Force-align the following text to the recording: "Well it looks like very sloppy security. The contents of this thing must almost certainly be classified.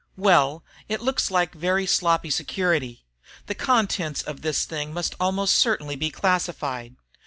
"Well 0.17 0.63
it 0.89 0.99
looks 1.03 1.29
like 1.29 1.53
very 1.53 1.85
sloppy 1.85 2.31
security. 2.31 3.05
The 3.45 3.53
contents 3.53 4.23
of 4.23 4.41
this 4.41 4.65
thing 4.65 4.95
must 4.95 5.13
almost 5.19 5.53
certainly 5.53 5.95
be 5.95 6.09
classified. 6.09 6.95